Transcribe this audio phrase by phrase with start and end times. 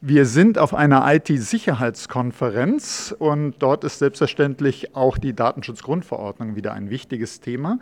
[0.00, 7.40] Wir sind auf einer IT-Sicherheitskonferenz und dort ist selbstverständlich auch die Datenschutzgrundverordnung wieder ein wichtiges
[7.40, 7.80] Thema.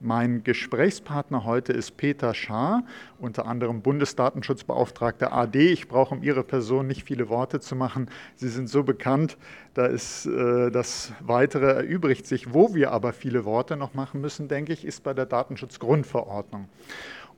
[0.00, 2.84] Mein Gesprächspartner heute ist Peter Schaar,
[3.18, 5.70] unter anderem Bundesdatenschutzbeauftragter AD.
[5.70, 8.08] Ich brauche um Ihre Person nicht viele Worte zu machen.
[8.34, 9.36] Sie sind so bekannt,
[9.74, 12.54] da ist äh, das Weitere erübrigt sich.
[12.54, 16.66] Wo wir aber viele Worte noch machen müssen, denke ich, ist bei der Datenschutzgrundverordnung.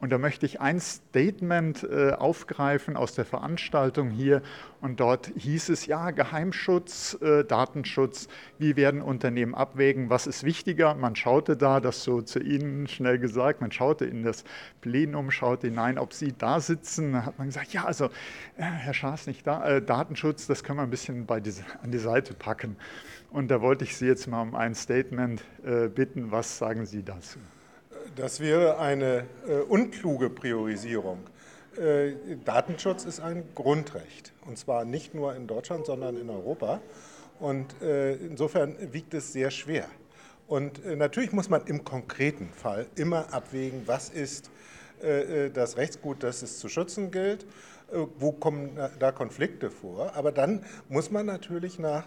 [0.01, 4.41] Und da möchte ich ein Statement äh, aufgreifen aus der Veranstaltung hier.
[4.81, 8.29] Und dort hieß es, ja, Geheimschutz, äh, Datenschutz,
[8.59, 10.95] wie werden Unternehmen abwägen, was ist wichtiger?
[10.95, 14.45] Man schaute da, das so zu Ihnen schnell gesagt, man schaute in das
[14.81, 17.13] Plenum, schaute hinein, ob Sie da sitzen.
[17.13, 18.07] Da hat man gesagt, ja, also
[18.57, 21.53] äh, Herr Schaar ist nicht da, äh, Datenschutz, das können wir ein bisschen bei die,
[21.83, 22.77] an die Seite packen.
[23.31, 26.31] Und da wollte ich Sie jetzt mal um ein Statement äh, bitten.
[26.31, 27.39] Was sagen Sie dazu?
[28.17, 31.21] Das wäre eine äh, unkluge Priorisierung.
[31.77, 32.15] Äh,
[32.45, 36.81] Datenschutz ist ein Grundrecht und zwar nicht nur in Deutschland, sondern in Europa.
[37.39, 39.87] Und äh, insofern wiegt es sehr schwer.
[40.49, 44.51] Und äh, natürlich muss man im konkreten Fall immer abwägen, was ist
[45.03, 47.47] äh, äh, das Rechtsgut, das es zu schützen gilt,
[48.19, 50.15] wo kommen da Konflikte vor.
[50.15, 52.05] Aber dann muss man natürlich nach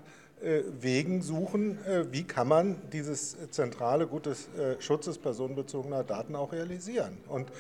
[0.82, 6.52] Wegen suchen, äh, wie kann man dieses zentrale Gut des äh, Schutzes personenbezogener Daten auch
[6.52, 7.18] realisieren.
[7.28, 7.52] Und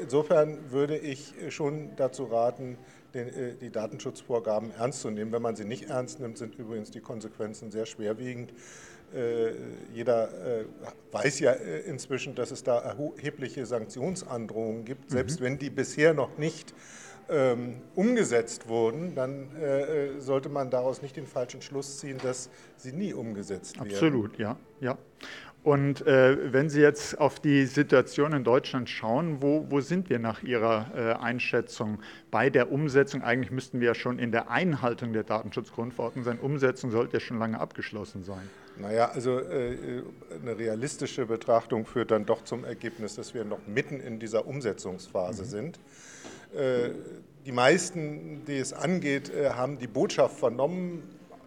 [0.00, 2.78] insofern würde ich schon dazu raten,
[3.12, 5.32] die Datenschutzvorgaben ernst zu nehmen.
[5.32, 8.54] Wenn man sie nicht ernst nimmt, sind übrigens die Konsequenzen sehr schwerwiegend.
[9.92, 10.28] Jeder
[11.10, 15.44] weiß ja inzwischen, dass es da erhebliche Sanktionsandrohungen gibt, selbst mhm.
[15.44, 16.72] wenn die bisher noch nicht
[17.28, 22.50] ähm, umgesetzt wurden, dann äh, äh, sollte man daraus nicht den falschen Schluss ziehen, dass
[22.76, 23.92] sie nie umgesetzt werden.
[23.92, 24.56] Absolut, ja.
[24.80, 24.98] ja.
[25.64, 30.18] Und äh, wenn Sie jetzt auf die Situation in Deutschland schauen, wo, wo sind wir
[30.18, 33.22] nach Ihrer äh, Einschätzung bei der Umsetzung?
[33.22, 36.38] Eigentlich müssten wir ja schon in der Einhaltung der Datenschutzgrundverordnung sein.
[36.38, 38.50] Umsetzung sollte ja schon lange abgeschlossen sein.
[38.76, 40.02] Naja, also äh,
[40.42, 45.44] eine realistische Betrachtung führt dann doch zum Ergebnis, dass wir noch mitten in dieser Umsetzungsphase
[45.44, 45.48] mhm.
[45.48, 45.78] sind.
[46.54, 46.90] Äh,
[47.46, 51.02] die meisten, die es angeht, äh, haben die Botschaft vernommen.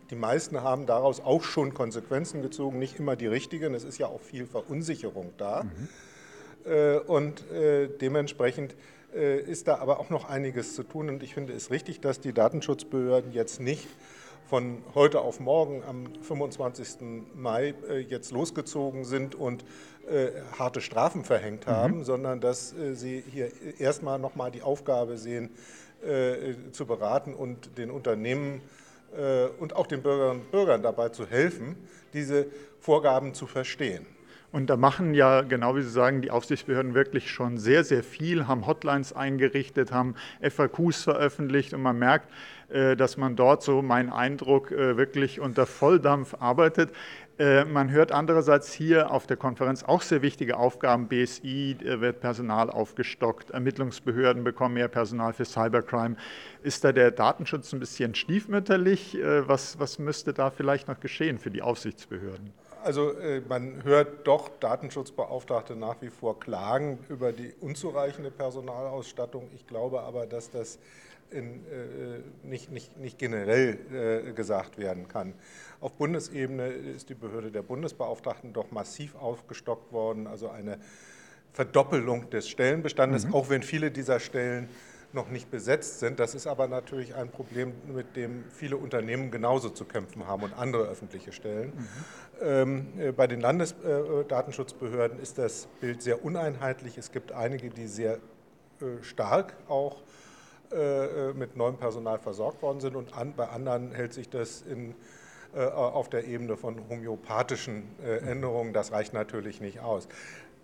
[0.09, 3.73] Die meisten haben daraus auch schon Konsequenzen gezogen, nicht immer die richtigen.
[3.73, 5.63] Es ist ja auch viel Verunsicherung da.
[5.63, 5.87] Mhm.
[7.07, 7.43] Und
[8.01, 8.75] dementsprechend
[9.13, 11.09] ist da aber auch noch einiges zu tun.
[11.09, 13.87] Und ich finde es richtig, dass die Datenschutzbehörden jetzt nicht
[14.47, 16.97] von heute auf morgen am 25.
[17.35, 19.65] Mai äh, jetzt losgezogen sind und
[20.09, 21.71] äh, harte Strafen verhängt mhm.
[21.71, 22.03] haben, mhm.
[22.05, 25.49] sondern dass äh, sie hier erstmal nochmal die Aufgabe sehen,
[26.73, 28.61] zu beraten und den Unternehmen
[29.59, 31.75] und auch den Bürgerinnen und Bürgern dabei zu helfen,
[32.13, 32.45] diese
[32.79, 34.05] Vorgaben zu verstehen.
[34.51, 38.47] Und da machen ja, genau wie Sie sagen, die Aufsichtsbehörden wirklich schon sehr, sehr viel,
[38.47, 42.29] haben Hotlines eingerichtet, haben FAQs veröffentlicht und man merkt,
[42.69, 46.91] äh, dass man dort, so mein Eindruck, äh, wirklich unter Volldampf arbeitet.
[47.37, 51.09] Äh, man hört andererseits hier auf der Konferenz auch sehr wichtige Aufgaben.
[51.09, 56.15] BSI wird Personal aufgestockt, Ermittlungsbehörden bekommen mehr Personal für Cybercrime.
[56.63, 59.17] Ist da der Datenschutz ein bisschen stiefmütterlich?
[59.45, 62.53] Was, was müsste da vielleicht noch geschehen für die Aufsichtsbehörden?
[62.87, 69.49] Also äh, man hört doch Datenschutzbeauftragte nach wie vor klagen über die unzureichende Personalausstattung.
[69.53, 70.79] Ich glaube aber, dass das
[71.29, 75.33] in, äh, nicht, nicht, nicht generell äh, gesagt werden kann.
[75.81, 80.79] Auf Bundesebene ist die Behörde der Bundesbeauftragten doch massiv aufgestockt worden, also eine
[81.51, 83.33] Verdoppelung des Stellenbestandes, mhm.
[83.33, 84.69] auch wenn viele dieser Stellen
[85.17, 86.19] noch nicht besetzt sind.
[86.19, 90.53] Das ist aber natürlich ein Problem, mit dem viele Unternehmen genauso zu kämpfen haben und
[90.53, 91.73] andere öffentliche Stellen.
[92.39, 93.15] Mhm.
[93.15, 96.97] Bei den Landesdatenschutzbehörden ist das Bild sehr uneinheitlich.
[96.99, 98.19] Es gibt einige, die sehr
[98.79, 100.03] äh, stark auch
[100.71, 104.93] äh, mit neuem Personal versorgt worden sind und bei anderen hält sich das in,
[105.55, 108.73] auf der Ebene von homöopathischen Änderungen.
[108.73, 110.07] Das reicht natürlich nicht aus.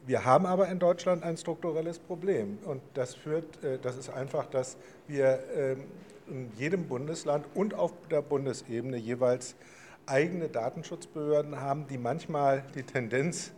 [0.06, 4.46] Wir haben aber in Deutschland ein strukturelles Problem und das führt, äh, das ist einfach,
[4.48, 4.76] dass
[5.08, 5.84] wir ähm,
[6.28, 9.56] in jedem Bundesland und auf der Bundesebene jeweils
[10.06, 13.54] eigene Datenschutzbehörden haben, die manchmal die Tendenz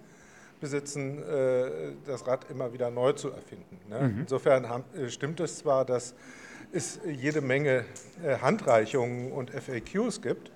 [0.62, 3.80] besitzen, äh, das Rad immer wieder neu zu erfinden.
[3.89, 4.01] Ne?
[4.01, 4.19] Mhm.
[4.21, 4.65] Insofern
[4.95, 6.13] äh, stimmt es zwar, dass
[6.71, 7.86] es jede Menge
[8.42, 10.51] Handreichungen und FAQs gibt,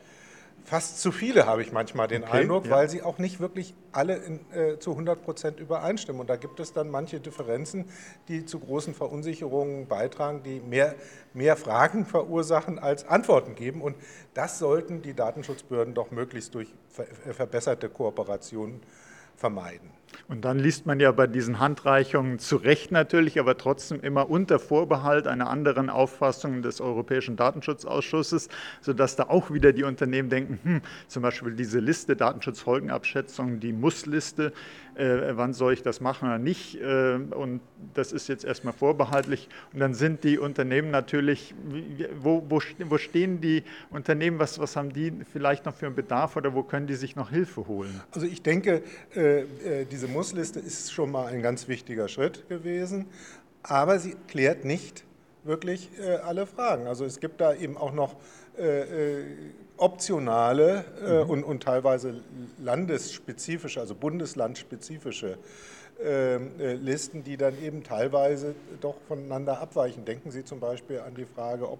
[0.69, 2.71] fast zu viele, habe ich manchmal den okay, Eindruck, ja.
[2.71, 6.21] weil sie auch nicht wirklich alle in, äh, zu 100 Prozent übereinstimmen.
[6.21, 7.85] Und da gibt es dann manche Differenzen,
[8.27, 10.95] die zu großen Verunsicherungen beitragen, die mehr,
[11.33, 13.81] mehr Fragen verursachen als Antworten geben.
[13.81, 13.95] Und
[14.35, 18.79] das sollten die Datenschutzbehörden doch möglichst durch verbesserte Kooperation
[19.35, 19.98] vermeiden.
[20.27, 24.59] Und dann liest man ja bei diesen Handreichungen zu Recht natürlich, aber trotzdem immer unter
[24.59, 28.49] Vorbehalt einer anderen Auffassung des Europäischen Datenschutzausschusses,
[28.81, 34.53] sodass da auch wieder die Unternehmen denken, hm, zum Beispiel diese Liste Datenschutzfolgenabschätzung, die Muss-Liste,
[34.99, 36.75] äh, wann soll ich das machen oder nicht?
[36.75, 37.61] Äh, und
[37.93, 39.47] das ist jetzt erstmal vorbehaltlich.
[39.73, 41.55] Und dann sind die Unternehmen natürlich,
[42.19, 46.35] wo, wo, wo stehen die Unternehmen, was, was haben die vielleicht noch für einen Bedarf
[46.35, 48.01] oder wo können die sich noch Hilfe holen?
[48.11, 48.83] Also ich denke,
[49.15, 53.07] äh, äh diese Mussliste ist schon mal ein ganz wichtiger Schritt gewesen,
[53.63, 55.03] aber sie klärt nicht
[55.43, 56.87] wirklich äh, alle Fragen.
[56.87, 58.15] Also es gibt da eben auch noch
[58.57, 59.25] äh, äh
[59.75, 61.29] optionale äh, mhm.
[61.29, 62.21] und, und, teilweise
[62.61, 65.37] landesspezifische, also bundeslandspezifische
[66.01, 70.05] Listen, die dann eben teilweise doch voneinander abweichen.
[70.05, 71.79] Denken Sie zum Beispiel an die Frage, ob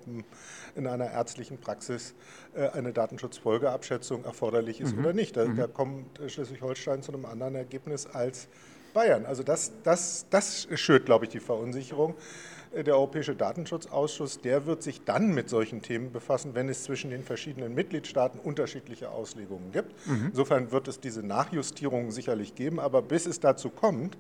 [0.76, 2.14] in einer ärztlichen Praxis
[2.54, 5.00] äh, eine Datenschutzfolgeabschätzung erforderlich ist mhm.
[5.00, 5.38] oder nicht.
[5.38, 5.56] Da, mhm.
[5.56, 8.50] da kommt Schleswig-Holstein zu einem anderen Ergebnis als
[8.94, 9.26] Bayern.
[9.26, 12.16] Also das, das, das schürt, glaube ich, die Verunsicherung.
[12.72, 17.10] Äh, der Europäische Datenschutzausschuss, der wird sich dann mit solchen Themen befassen, wenn es zwischen
[17.10, 20.08] den verschiedenen Mitgliedstaaten unterschiedliche Auslegungen gibt.
[20.08, 20.28] Mhm.
[20.28, 24.18] Insofern wird es diese Nachjustierungen sicherlich geben, aber bis es dazu kommt,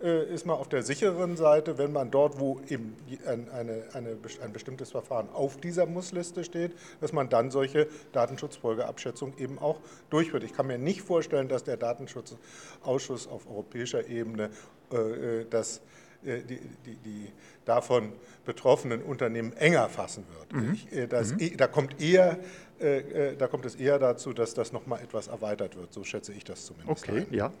[0.00, 4.90] ist man auf der sicheren Seite, wenn man dort, wo eben eine, eine, ein bestimmtes
[4.90, 10.44] Verfahren auf dieser Mussliste steht, dass man dann solche Datenschutzfolgeabschätzungen eben auch durchführt.
[10.44, 14.50] Ich kann mir nicht vorstellen, dass der Datenschutzausschuss auf europäischer Ebene
[14.90, 15.82] äh, das
[16.22, 17.32] die, die, die,
[17.64, 18.12] davon
[18.44, 20.52] betroffenen Unternehmen enger fassen wird.
[20.52, 20.72] Mhm.
[20.74, 21.56] Ich, das, mhm.
[21.56, 22.38] Da, kommt eher,
[22.80, 25.92] äh, da kommt es eher dazu, dass das nochmal etwas erweitert wird.
[25.92, 27.08] So schätze ich das zumindest.
[27.08, 27.34] Okay, ein.
[27.34, 27.52] ja.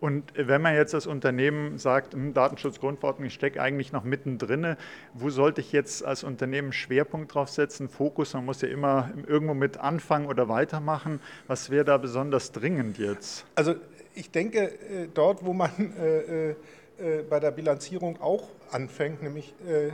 [0.00, 4.76] Und wenn man jetzt das Unternehmen sagt, hm, Datenschutzgrundverordnung, ich stecke eigentlich noch mittendrin,
[5.14, 8.34] wo sollte ich jetzt als Unternehmen Schwerpunkt drauf setzen, Fokus?
[8.34, 11.20] Man muss ja immer irgendwo mit anfangen oder weitermachen.
[11.46, 13.44] Was wäre da besonders dringend jetzt?
[13.54, 13.74] Also
[14.14, 16.54] ich denke, dort, wo man äh,
[17.02, 19.90] äh, bei der Bilanzierung auch anfängt, nämlich äh,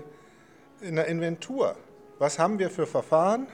[0.86, 1.74] in der Inventur.
[2.18, 3.46] Was haben wir für Verfahren?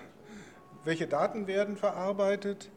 [0.85, 2.71] Welche Daten werden verarbeitet?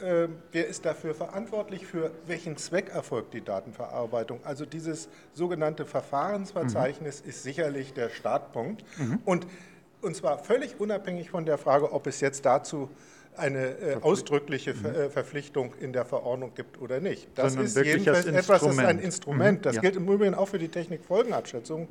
[0.00, 1.86] Äh, wer ist dafür verantwortlich?
[1.86, 4.40] Für welchen Zweck erfolgt die Datenverarbeitung?
[4.44, 7.30] Also dieses sogenannte Verfahrensverzeichnis mhm.
[7.30, 8.84] ist sicherlich der Startpunkt.
[8.98, 9.18] Mhm.
[9.24, 9.46] Und,
[10.02, 12.90] und zwar völlig unabhängig von der Frage, ob es jetzt dazu
[13.36, 14.96] eine äh, ausdrückliche Ver, mhm.
[14.96, 17.28] äh, Verpflichtung in der Verordnung gibt oder nicht.
[17.34, 19.60] Das Sondern ist jedenfalls etwas, das ist ein Instrument.
[19.60, 19.62] Mhm.
[19.62, 19.80] Das ja.
[19.80, 21.88] gilt im Übrigen auch für die Technikfolgenabschätzung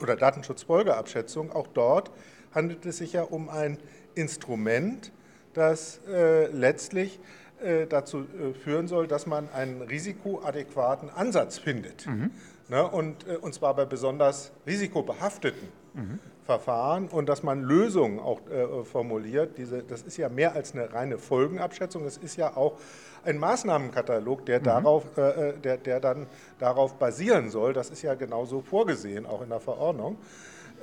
[0.00, 1.52] oder Datenschutzfolgeabschätzung.
[1.52, 2.10] Auch dort
[2.54, 3.78] handelt es sich ja um ein
[4.14, 5.12] Instrument,
[5.52, 7.20] das äh, letztlich
[7.62, 12.06] äh, dazu äh, führen soll, dass man einen risikoadäquaten Ansatz findet.
[12.06, 12.30] Mhm.
[12.68, 16.18] Ne, und, äh, und zwar bei besonders risikobehafteten mhm.
[16.44, 19.58] Verfahren und dass man Lösungen auch äh, formuliert.
[19.58, 22.78] Diese, das ist ja mehr als eine reine Folgenabschätzung, es ist ja auch
[23.24, 24.64] ein Maßnahmenkatalog, der, mhm.
[24.64, 26.26] darauf, äh, äh, der, der dann
[26.58, 27.72] darauf basieren soll.
[27.72, 30.16] Das ist ja genauso vorgesehen, auch in der Verordnung.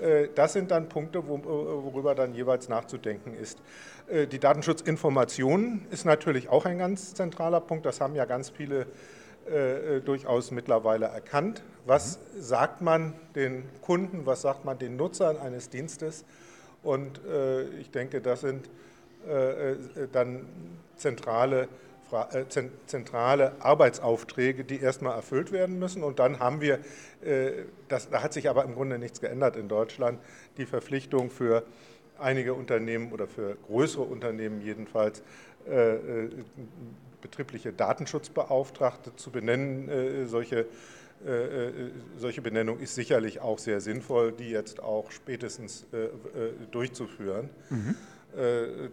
[0.02, 3.60] Äh, das sind dann Punkte, äh, worüber dann jeweils nachzudenken ist.
[4.10, 7.86] Die Datenschutzinformation ist natürlich auch ein ganz zentraler Punkt.
[7.86, 8.88] Das haben ja ganz viele
[9.48, 11.62] äh, durchaus mittlerweile erkannt.
[11.86, 12.42] Was mhm.
[12.42, 16.26] sagt man den Kunden, was sagt man den Nutzern eines Dienstes?
[16.84, 18.70] Und äh, ich denke, das sind
[19.28, 19.78] äh, äh
[20.12, 20.46] dann
[20.98, 21.68] zentrale, äh,
[22.86, 26.04] zentrale Arbeitsaufträge, die erstmal erfüllt werden müssen.
[26.04, 26.80] Und dann haben wir,
[27.24, 27.52] äh,
[27.88, 30.20] das, da hat sich aber im Grunde nichts geändert in Deutschland,
[30.58, 31.64] die Verpflichtung für
[32.20, 35.22] einige Unternehmen oder für größere Unternehmen jedenfalls,
[37.22, 39.90] betriebliche Datenschutzbeauftragte zu benennen.
[39.90, 40.66] Äh, solche,
[41.26, 41.72] äh, äh,
[42.18, 45.86] solche Benennung ist sicherlich auch sehr sinnvoll, die jetzt auch spätestens
[46.72, 47.50] durchzuführen.
[47.70, 47.96] Mhm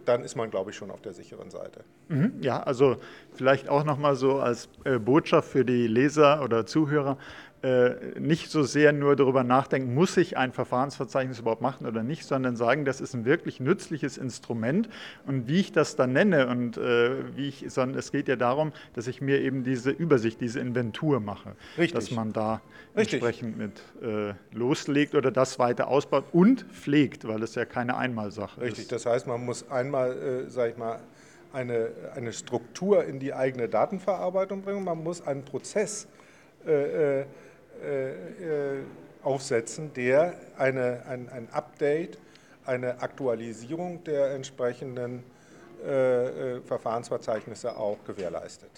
[0.05, 1.83] dann ist man, glaube ich, schon auf der sicheren Seite.
[2.07, 2.97] Mhm, ja, also
[3.33, 4.69] vielleicht auch nochmal so als
[5.01, 7.17] Botschaft für die Leser oder Zuhörer.
[7.65, 12.23] Äh, nicht so sehr nur darüber nachdenken, muss ich ein Verfahrensverzeichnis überhaupt machen oder nicht,
[12.23, 14.87] sondern sagen, das ist ein wirklich nützliches Instrument
[15.25, 18.71] und wie ich das dann nenne und äh, wie ich, sondern es geht ja darum,
[18.93, 21.93] dass ich mir eben diese Übersicht, diese Inventur mache, Richtig.
[21.93, 22.61] dass man da
[22.95, 23.23] Richtig.
[23.23, 28.61] entsprechend mit äh, loslegt oder das weiter ausbaut und pflegt, weil es ja keine Einmalsache
[28.61, 28.61] Richtig.
[28.61, 28.77] ist.
[28.77, 30.11] Richtig, das heißt, man muss einmal,
[30.45, 30.99] äh, sage ich mal,
[31.51, 36.07] eine, eine Struktur in die eigene Datenverarbeitung bringen, man muss einen Prozess
[36.67, 37.25] äh,
[37.83, 38.83] äh äh, äh,
[39.23, 42.19] aufsetzen, der eine, ein, ein Update,
[42.65, 45.23] eine Aktualisierung der entsprechenden
[45.83, 48.69] äh, Verfahrensverzeichnisse auch gewährleistet.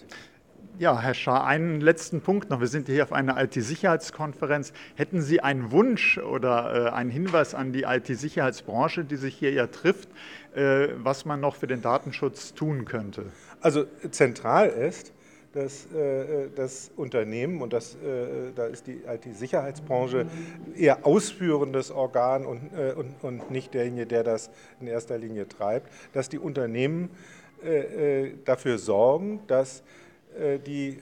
[0.78, 2.60] Ja, Herr Schaar, einen letzten Punkt noch.
[2.60, 4.72] Wir sind hier auf einer IT-Sicherheitskonferenz.
[4.94, 9.66] Hätten Sie einen Wunsch oder äh, einen Hinweis an die IT-Sicherheitsbranche, die sich hier ja
[9.66, 10.08] trifft,
[10.54, 13.26] äh, was man noch für den Datenschutz tun könnte?
[13.60, 15.12] Also zentral ist,
[15.52, 20.26] dass äh, das Unternehmen, und das, äh, da ist die IT-Sicherheitsbranche
[20.76, 24.50] eher ausführendes Organ und, äh, und, und nicht derjenige, der das
[24.80, 27.10] in erster Linie treibt, dass die Unternehmen
[27.64, 29.82] äh, äh, dafür sorgen, dass
[30.38, 31.00] äh, die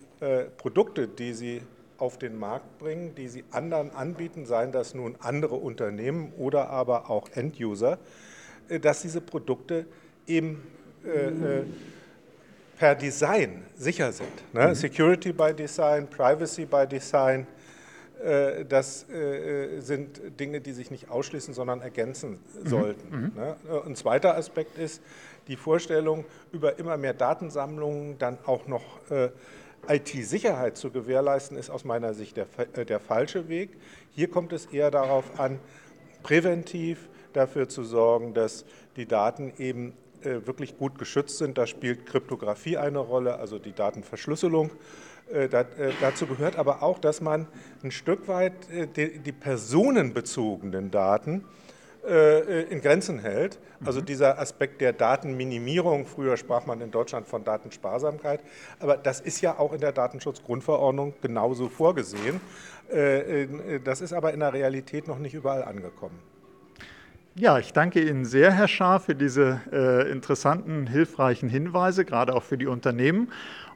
[0.57, 1.61] Produkte, die sie
[1.99, 7.11] auf den Markt bringen, die sie anderen anbieten, seien das nun andere Unternehmen oder aber
[7.11, 7.99] auch End-User,
[8.81, 9.85] dass diese Produkte
[10.27, 10.63] eben
[12.77, 14.55] per Design sicher sind.
[14.55, 14.69] Ne?
[14.69, 14.75] Mhm.
[14.75, 17.47] Security by Design, Privacy by Design,
[18.23, 22.69] äh, das äh, sind Dinge, die sich nicht ausschließen, sondern ergänzen mhm.
[22.69, 23.11] sollten.
[23.11, 23.33] Mhm.
[23.35, 23.57] Ne?
[23.85, 25.03] Ein zweiter Aspekt ist
[25.49, 29.31] die Vorstellung, über immer mehr Datensammlungen dann auch noch äh,
[29.89, 32.47] IT-Sicherheit zu gewährleisten, ist aus meiner Sicht der,
[32.85, 33.71] der falsche Weg.
[34.11, 35.61] Hier kommt es eher darauf an,
[36.23, 38.65] präventiv dafür zu sorgen, dass
[38.97, 40.06] die Daten eben äh,
[40.47, 41.59] wirklich gut geschützt sind.
[41.59, 44.71] Da spielt Kryptographie eine Rolle, also die Datenverschlüsselung.
[45.33, 45.65] Äh, äh,
[46.01, 47.49] dazu gehört aber auch, dass man
[47.83, 48.53] ein Stück weit
[48.97, 51.45] die personenbezogenen Daten
[52.71, 53.59] in Grenzen hält.
[53.85, 54.05] Also mhm.
[54.05, 58.45] dieser Aspekt der Datenminimierung, früher sprach man in Deutschland von Datensparsamkeit,
[58.79, 62.41] aber das ist ja auch in der Datenschutzgrundverordnung genauso vorgesehen.
[63.83, 66.17] Das ist aber in der Realität noch nicht überall angekommen.
[67.39, 72.43] Ja, ich danke Ihnen sehr, Herr Schaar, für diese äh, interessanten, hilfreichen Hinweise, gerade auch
[72.43, 73.31] für die Unternehmen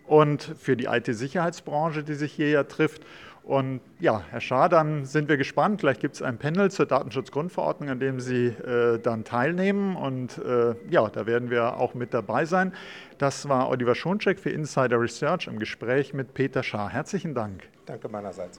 [0.06, 3.04] und für die IT-Sicherheitsbranche, die sich hier ja trifft.
[3.42, 5.80] Und ja, Herr Schaar, dann sind wir gespannt.
[5.80, 9.94] Gleich gibt es ein Panel zur Datenschutzgrundverordnung, an dem Sie äh, dann teilnehmen.
[9.94, 12.72] Und äh, ja, da werden wir auch mit dabei sein.
[13.18, 16.88] Das war Oliver Schoncheck für Insider Research im Gespräch mit Peter Schaar.
[16.88, 17.64] Herzlichen Dank.
[17.84, 18.58] Danke meinerseits.